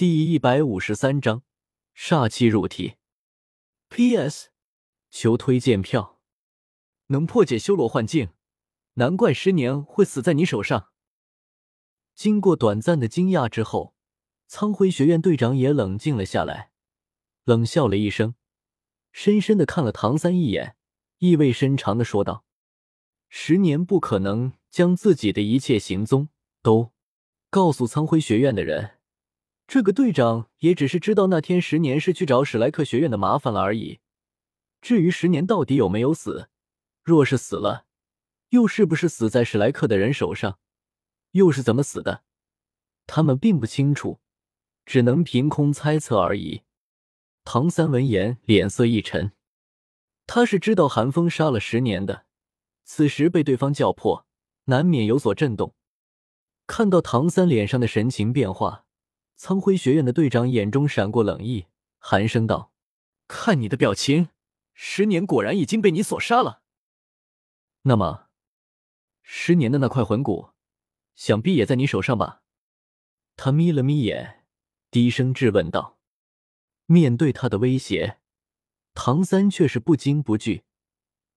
[0.00, 1.42] 第一百五十三章
[1.94, 2.94] 煞气入体。
[3.90, 4.48] P.S.
[5.10, 6.22] 求推荐票，
[7.08, 8.30] 能破解修罗幻境，
[8.94, 10.88] 难怪十年会死在你手上。
[12.14, 13.94] 经过短暂的惊讶之后，
[14.46, 16.72] 苍辉学院队长也冷静了下来，
[17.44, 18.34] 冷笑了一声，
[19.12, 20.76] 深深的看了唐三一眼，
[21.18, 22.46] 意味深长的说道
[23.28, 26.30] ：“十年不可能将自己的一切行踪
[26.62, 26.92] 都
[27.50, 28.96] 告诉苍辉学院的人。”
[29.72, 34.00] 这个队长也只是知道那天十年是去找史莱克学院的麻烦了而已。
[34.82, 36.48] 至于十年到底有没有死，
[37.04, 37.86] 若是死了，
[38.48, 40.58] 又是不是死在史莱克的人手上，
[41.30, 42.24] 又是怎么死的，
[43.06, 44.18] 他们并不清楚，
[44.84, 46.62] 只能凭空猜测而已。
[47.44, 49.30] 唐三闻言，脸色一沉，
[50.26, 52.26] 他是知道韩风杀了十年的，
[52.82, 54.26] 此时被对方叫破，
[54.64, 55.76] 难免有所震动。
[56.66, 58.84] 看到唐三脸上的神情变化。
[59.42, 61.64] 苍辉学院的队长眼中闪过冷意，
[61.98, 62.74] 寒声道
[63.26, 64.28] ：“看你的表情，
[64.74, 66.60] 十年果然已经被你所杀了。
[67.84, 68.28] 那么，
[69.22, 70.50] 十年的那块魂骨，
[71.14, 72.42] 想必也在你手上吧？”
[73.34, 74.44] 他眯了眯眼，
[74.90, 75.98] 低声质问道。
[76.84, 78.18] 面对他的威胁，
[78.92, 80.64] 唐三却是不惊不惧，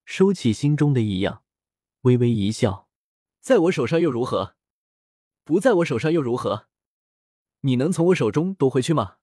[0.03, 1.45] 收起心中的异样，
[2.01, 2.89] 微微一笑
[3.39, 4.57] ：“在我手上又如何？
[5.45, 6.67] 不在我手上又如何？”
[7.65, 9.17] 你能从我手中夺回去吗？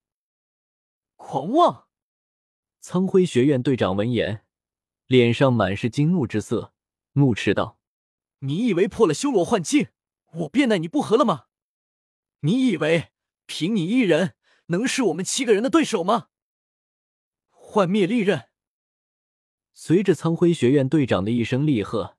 [1.16, 1.88] 狂妄！
[2.80, 4.46] 苍辉学院队长闻言，
[5.06, 6.72] 脸上满是惊怒之色，
[7.12, 7.78] 怒斥道
[8.40, 9.88] ：“你以为破了修罗幻境，
[10.32, 11.48] 我便奈你不何了吗？
[12.40, 13.10] 你以为
[13.44, 14.34] 凭你一人
[14.68, 16.28] 能是我们七个人的对手吗？”
[17.50, 18.48] 幻灭利刃！
[19.74, 22.16] 随着苍辉学院队长的一声厉喝，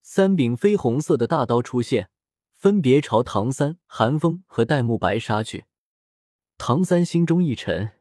[0.00, 2.08] 三柄绯红色的大刀出现。
[2.56, 5.66] 分别朝唐三、韩风和戴沐白杀去。
[6.56, 7.92] 唐三心中一沉，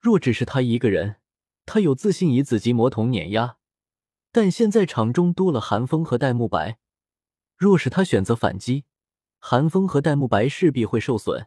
[0.00, 1.16] 若只是他一个人，
[1.64, 3.56] 他有自信以紫极魔瞳碾压。
[4.32, 6.78] 但现在场中多了韩风和戴沐白，
[7.56, 8.84] 若是他选择反击，
[9.38, 11.46] 韩风和戴沐白势必会受损。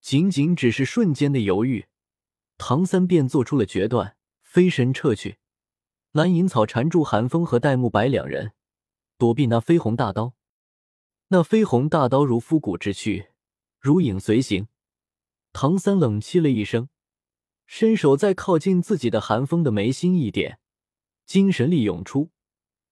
[0.00, 1.86] 仅仅只是瞬间的犹豫，
[2.58, 5.38] 唐三便做出了决断，飞身撤去。
[6.10, 8.52] 蓝银草缠住韩风和戴沐白两人，
[9.16, 10.34] 躲避那绯红大刀。
[11.32, 13.30] 那绯红大刀如枯骨之躯，
[13.80, 14.68] 如影随形。
[15.54, 16.90] 唐三冷凄了一声，
[17.64, 20.58] 伸手在靠近自己的寒风的眉心一点，
[21.24, 22.32] 精神力涌出，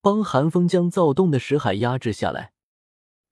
[0.01, 2.53] 帮寒风将躁动的石海压制下来。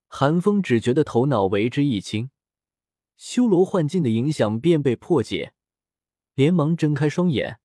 [0.08, 2.30] 寒风只觉得头脑为之一清，
[3.18, 5.53] 修罗幻境的影响便被破解，
[6.36, 7.59] 连忙睁开双眼，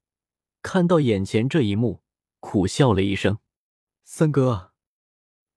[0.62, 2.03] 看到眼前这一幕，
[2.41, 3.37] 苦笑了一声
[4.03, 4.72] ：“三哥，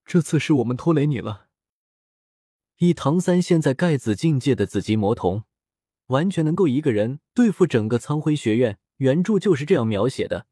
[0.04, 1.46] 这次是我们拖累你了。”
[2.78, 5.44] 以唐三现在盖子境界的紫极魔瞳，
[6.08, 8.78] 完全能够一个人对付整个苍辉学院。
[8.98, 10.48] 原著就是这样描写的。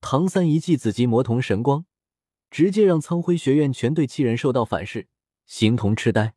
[0.00, 1.84] 唐三一记紫极魔瞳神光，
[2.50, 5.08] 直接让苍辉学院全队七人受到反噬，
[5.46, 6.34] 形同痴呆。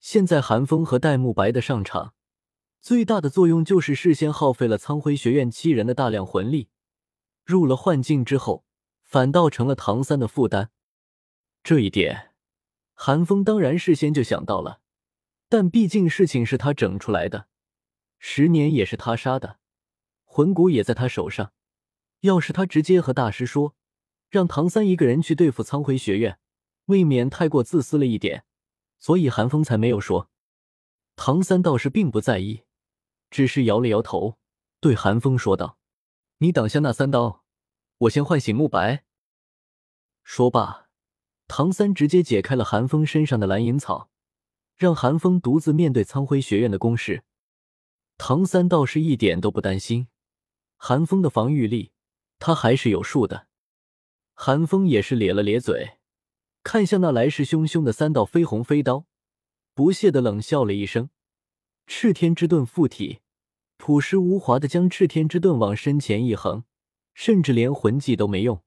[0.00, 2.14] 现在寒风和戴沐白的上场，
[2.80, 6.68] 最大的作用就是事先耗费了苍辉学院七人的大量魂力。
[7.44, 8.64] 入了幻境之后，
[9.02, 10.70] 反倒成了唐三的负担。
[11.62, 12.35] 这一点。
[12.98, 14.80] 韩风当然事先就想到了，
[15.50, 17.46] 但毕竟事情是他整出来的，
[18.18, 19.58] 十年也是他杀的，
[20.24, 21.52] 魂骨也在他手上。
[22.20, 23.76] 要是他直接和大师说，
[24.30, 26.38] 让唐三一个人去对付苍辉学院，
[26.86, 28.46] 未免太过自私了一点，
[28.98, 30.30] 所以韩风才没有说。
[31.16, 32.62] 唐三倒是并不在意，
[33.30, 34.38] 只是摇了摇头，
[34.80, 35.78] 对韩风说道
[36.38, 37.44] ：“你挡下那三刀，
[37.98, 39.04] 我先唤醒慕白。”
[40.24, 40.85] 说罢。
[41.48, 44.10] 唐三直接解开了寒风身上的蓝银草，
[44.76, 47.22] 让寒风独自面对苍辉学院的攻势。
[48.18, 50.08] 唐三倒是一点都不担心
[50.76, 51.92] 寒风的防御力，
[52.38, 53.46] 他还是有数的。
[54.34, 55.98] 寒风也是咧了咧嘴，
[56.62, 59.06] 看向那来势汹汹的三道绯红飞刀，
[59.72, 61.10] 不屑的冷笑了一声，
[61.86, 63.20] 赤天之盾附体，
[63.76, 66.64] 朴实无华的将赤天之盾往身前一横，
[67.14, 68.62] 甚至连魂技都没用。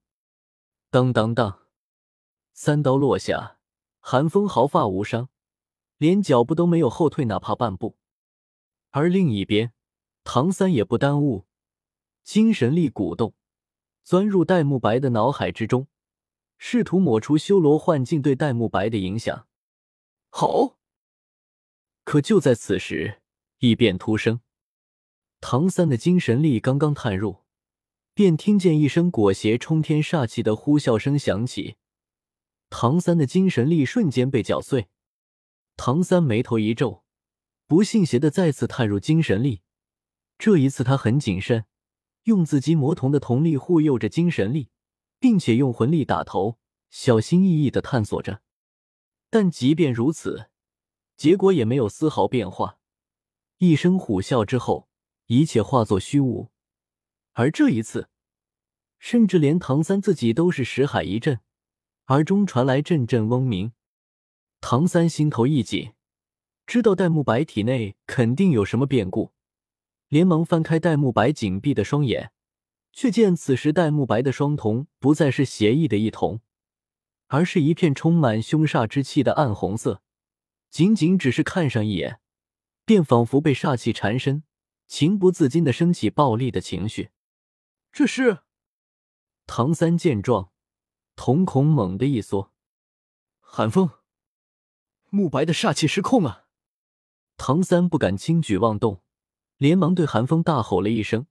[0.89, 1.59] 当当当。
[2.61, 3.57] 三刀落下，
[4.01, 5.29] 寒风毫发无伤，
[5.95, 7.97] 连脚步都没有后退，哪怕半步。
[8.89, 9.71] 而另一边，
[10.25, 11.45] 唐三也不耽误，
[12.21, 13.33] 精神力鼓动，
[14.03, 15.87] 钻入戴沐白的脑海之中，
[16.57, 19.47] 试图抹除修罗幻境对戴沐白的影响。
[20.29, 20.77] 好！
[22.03, 23.21] 可就在此时，
[23.59, 24.41] 异变突生，
[25.39, 27.45] 唐三的精神力刚刚探入，
[28.13, 31.77] 便听见一声裹挟冲天煞气的呼啸声响起。
[32.69, 34.89] 唐三的精神力瞬间被搅碎，
[35.75, 37.03] 唐三眉头一皱，
[37.67, 39.61] 不信邪的再次探入精神力。
[40.37, 41.65] 这一次他很谨慎，
[42.23, 44.69] 用自己魔瞳的瞳力护佑着精神力，
[45.19, 48.41] 并且用魂力打头，小心翼翼的探索着。
[49.29, 50.49] 但即便如此，
[51.17, 52.79] 结果也没有丝毫变化。
[53.57, 54.87] 一声虎啸之后，
[55.25, 56.49] 一切化作虚无。
[57.33, 58.09] 而这一次，
[58.97, 61.41] 甚至连唐三自己都是识海一震，
[62.09, 63.71] 耳中传来阵阵嗡鸣。
[64.61, 65.93] 唐三心头一紧，
[66.65, 69.31] 知道戴沐白体内肯定有什么变故。
[70.07, 72.31] 连忙翻开戴沐白紧闭的双眼，
[72.91, 76.39] 却见此时戴沐白的双瞳不再是邪异的一瞳，
[77.27, 80.01] 而是一片充满凶煞之气的暗红色。
[80.71, 82.19] 仅仅只是看上一眼，
[82.85, 84.43] 便仿佛被煞气缠身，
[84.87, 87.11] 情不自禁的升起暴戾的情绪。
[87.91, 88.39] 这是
[89.45, 90.51] 唐三见状，
[91.21, 92.53] 瞳孔猛地一缩，
[93.41, 93.89] 寒风，
[95.11, 96.45] 沐白的煞气失控啊！
[97.35, 99.01] 唐三不敢轻举妄动。
[99.57, 101.27] 连忙对寒风大吼了一声，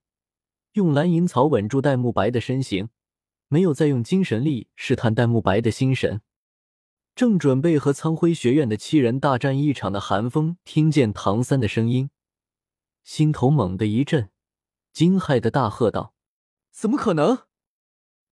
[0.73, 2.89] 用蓝银草稳住戴沐白的身形，
[3.47, 6.21] 没有再用精神力试探戴沐白的心神。
[7.15, 12.11] 正准备和苍辉学院的七人大战一场的寒风，听见唐三的声音，
[13.03, 14.29] 心头猛地一震，
[14.93, 16.13] 惊骇的大喝道
[16.69, 17.48] ：“怎么可能？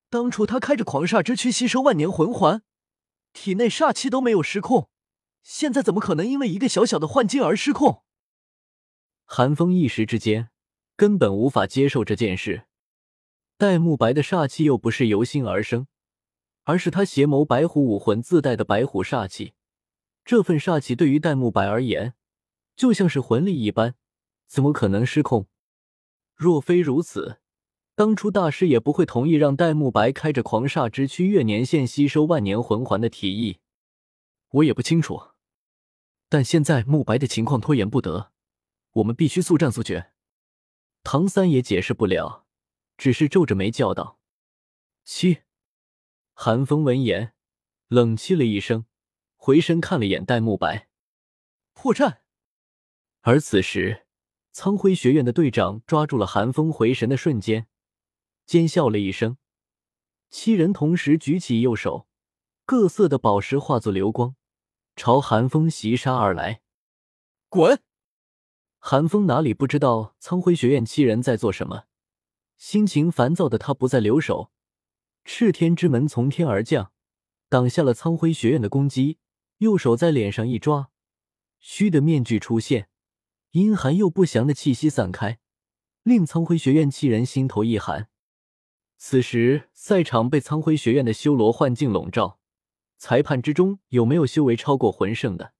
[0.09, 2.63] 当初他开着狂煞之躯吸收万年魂环，
[3.33, 4.89] 体内煞气都没有失控，
[5.43, 8.03] 现在怎么可能因为一个小小的幻境而失控？”
[9.25, 10.49] 寒风一时之间
[10.95, 12.67] 根本无法接受这件事。
[13.57, 15.87] 戴沐白的煞气又不是由心而生，
[16.63, 19.55] 而是他邪眸白虎武魂自带的白虎煞气。
[20.23, 22.13] 这份煞气对于戴沐白而言，
[22.75, 23.95] 就像是魂力一般，
[24.45, 25.47] 怎么可能失控？
[26.35, 27.39] 若非如此，
[27.97, 33.57] 当初大师也不会同意让戴沐白开着狂煞之躯月年限吸收万年魂环的提议。
[34.49, 35.29] 我也不清楚，
[36.29, 38.31] 但现在沐白的情况拖延不得。
[38.91, 40.11] 我们必须速战速决。
[41.01, 42.45] 唐三也解释不了，
[42.99, 44.19] 只是皱着眉叫道
[45.03, 45.39] ：“七。”
[46.35, 47.33] 寒风闻言
[47.87, 48.85] 冷气了一声，
[49.35, 50.87] 回身看了眼戴沐白，
[51.73, 52.17] 破绽。
[53.21, 54.05] 而此时，
[54.51, 57.67] 苍辉学院的队长抓住了寒风回神的瞬间，
[58.47, 59.37] 尖笑了一声。
[60.29, 62.07] 七人同时举起右手，
[62.65, 64.35] 各色的宝石化作流光，
[64.95, 66.61] 朝寒风袭杀而来。
[67.49, 67.81] 滚！
[68.79, 71.83] 寒风哪里不知道苍辉学院七人在做什么，
[72.57, 74.51] 心情烦躁的他不再留手，
[75.25, 76.93] 赤天之门从天而降，
[77.49, 79.19] 挡下了苍辉学院的攻击。
[79.57, 80.91] 右手在脸上一抓，
[81.59, 82.89] 虚的面具出现，
[83.51, 85.39] 阴寒又不祥的气息散开，
[86.03, 88.09] 令苍辉学院七人心头一寒。
[88.97, 92.39] 此时赛场被苍辉学院的修罗幻境笼罩，
[92.97, 95.53] 裁判之中有没有修为超过魂圣的？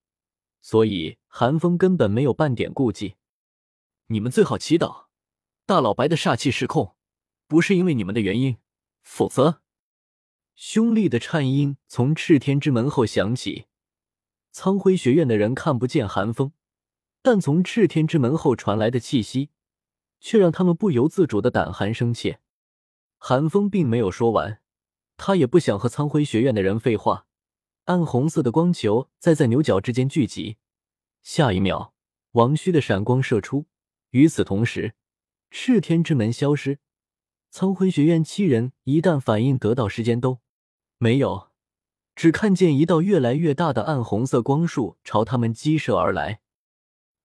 [0.59, 3.15] 所以寒风根本没有半点顾忌，
[4.07, 5.05] 你们最好祈祷
[5.65, 6.95] 大老白的煞气失控，
[7.47, 8.57] 不是因为你们的原因，
[9.03, 9.61] 否则……
[10.55, 13.67] 凶厉的颤音从赤天之门后响起。
[14.51, 16.51] 苍辉学院的人看不见寒风，
[17.21, 19.51] 但从赤天之门后传来的气息，
[20.19, 22.39] 却让他们不由自主的胆寒生怯。
[23.17, 24.61] 寒风并没有说完，
[25.17, 27.25] 他也不想和苍辉学院的人废话。
[27.85, 30.57] 暗红色的光球在在牛角之间聚集，
[31.23, 31.93] 下一秒，
[32.33, 33.65] 王虚的闪光射出。
[34.11, 34.93] 与此同时，
[35.51, 36.79] 赤天之门消失。
[37.49, 40.39] 苍辉学院七人一旦反应得到，时间都
[40.97, 41.49] 没有，
[42.15, 46.41] 只看见一道越来越大的暗红色光束朝他们激射而来。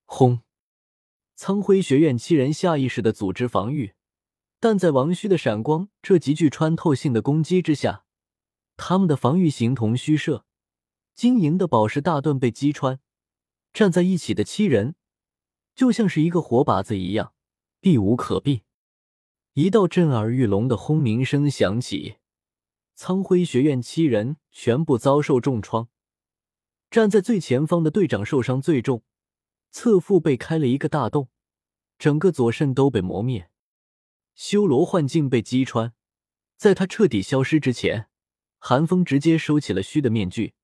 [0.05, 0.43] 轰！
[1.35, 3.95] 苍辉学院七人下意识的组织防御，
[4.63, 8.05] 但在王虚的闪光这极具穿透性的攻击之下，
[8.77, 10.47] 他们的防御形同虚设。
[11.17, 13.01] 晶莹的宝石大盾被击穿，
[13.73, 14.95] 站在一起的七人
[15.75, 17.35] 就像是一个活靶子一样，
[17.81, 18.63] 避无可避。
[19.55, 22.19] 一道震耳欲聋的轰鸣声响起，
[22.95, 25.89] 苍辉学院七人全部遭受重创。
[26.89, 29.03] 站在最前方的队长受伤最重，
[29.73, 31.29] 侧腹被开了一个大洞，
[31.99, 33.49] 整个左肾都被磨灭。
[34.35, 35.93] 修罗幻境被击穿，
[36.57, 38.09] 在他彻底消失之前，
[38.59, 40.55] 寒风直接收起了虚的面具。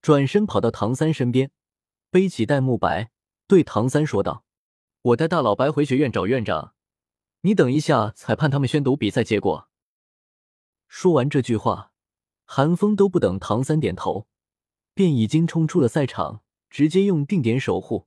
[0.00, 1.50] 转身跑到唐三身边，
[2.10, 3.10] 背起戴沐白，
[3.46, 4.44] 对唐三说道
[5.02, 6.74] ：“我带大老白回学院找院长，
[7.42, 9.68] 你等一下裁判他们宣读比赛结果。”
[10.88, 11.92] 说完这句话，
[12.44, 14.26] 韩风都不等唐三点头，
[14.94, 18.06] 便已经冲出了赛场，直接用定点守护，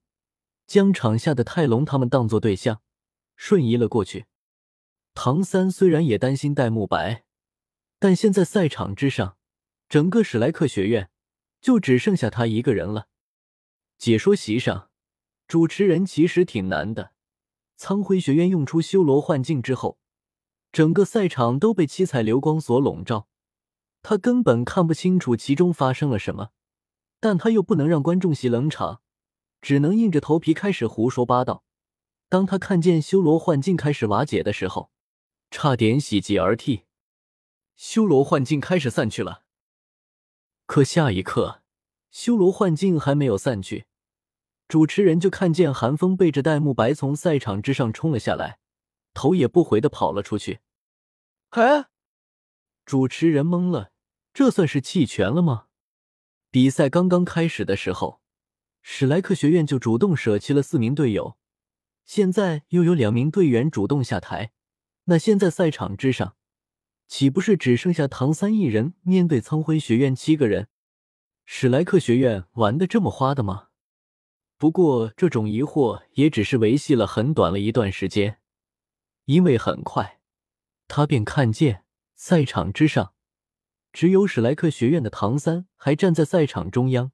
[0.66, 2.82] 将场下的泰隆他们当做对象，
[3.36, 4.26] 瞬移了过去。
[5.14, 7.24] 唐三虽然也担心戴沐白，
[8.00, 9.38] 但现在赛场之上，
[9.88, 11.10] 整个史莱克学院。
[11.64, 13.08] 就只剩下他一个人了。
[13.98, 14.90] 解说席上，
[15.48, 17.14] 主持人其实挺难的。
[17.78, 19.98] 苍辉学院用出修罗幻境之后，
[20.74, 23.30] 整个赛场都被七彩流光所笼罩，
[24.02, 26.50] 他根本看不清楚其中发生了什么。
[27.22, 29.02] 但他又不能让观众席冷场，
[29.62, 31.64] 只能硬着头皮开始胡说八道。
[32.28, 34.92] 当他看见修罗幻境开始瓦解的时候，
[35.54, 36.86] 差点喜极而泣。
[37.76, 39.44] 修罗幻境开始散去了，
[40.66, 41.62] 可下一刻，
[42.10, 43.86] 修罗幻境还没有散去，
[44.68, 48.58] 主持人就看见韩风背着戴沐白从赛场之上冲了下来，
[49.14, 50.62] 头也不回的跑了出去。
[51.50, 51.86] 哎，
[52.84, 53.92] 主持人懵了，
[54.34, 55.68] 这算是弃权了吗？
[56.50, 58.22] 比赛刚刚开始的时候，
[58.82, 61.38] 史莱克学院就主动舍弃了四名队友。
[62.06, 64.52] 现在又有两名队员主动下台，
[65.06, 66.38] 那现在赛场之上，
[67.08, 70.70] 岂不是只剩下唐三一人面对苍辉学院七个人？
[71.46, 73.68] 史莱克学院玩的这么花的吗？
[74.58, 78.40] 不过这种疑惑也只是维系了很短了一段时间，
[79.26, 80.22] 因为很快
[80.88, 81.84] 他便看见
[82.16, 83.14] 赛场之上，
[83.92, 87.12] 只有史莱克学院的唐三还站在赛场中央，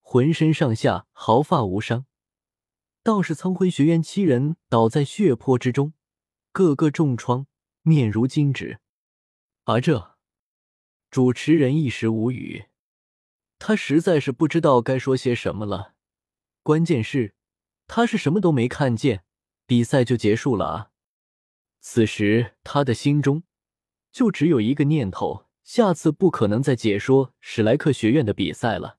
[0.00, 2.06] 浑身上下毫发无伤。
[3.04, 5.92] 倒是苍辉学院七人倒在血泊之中，
[6.52, 7.46] 个个重创，
[7.82, 8.78] 面如金纸。
[9.64, 10.16] 而这
[11.10, 12.66] 主持人一时无语，
[13.58, 15.94] 他实在是不知道该说些什么了。
[16.62, 17.34] 关键是，
[17.86, 19.24] 他是什么都没看见，
[19.66, 20.90] 比赛就结束了啊！
[21.80, 23.42] 此时他的心中
[24.12, 28.98] 就只有一个念头：下次不可能再解说史莱克学院的比赛了。